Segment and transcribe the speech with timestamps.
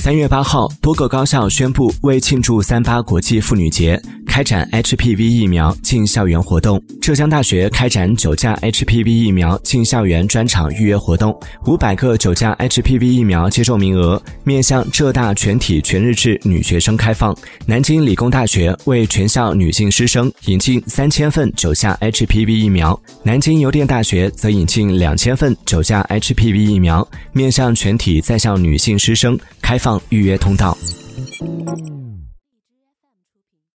[0.00, 6.80] 三月八号，多个高校宣布为庆祝三八国际妇女节，开展 HPV 疫苗进校园活动。
[7.02, 11.36] 浙江大学开展九价 HPV 疫苗进校园专场预约活动，
[11.66, 17.36] 五百个九价 HPV 疫苗接种名额面向浙大全体全日制女学生开放。
[17.66, 30.00] 南京理工大学为全校女性师生引进三千份九价 HPV 疫苗，南京邮电大学则引进两千份九价 HPV 疫苗，面向全体在校女性师生开放。
[30.10, 30.78] 预约通道。